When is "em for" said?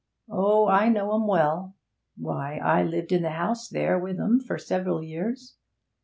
4.19-4.57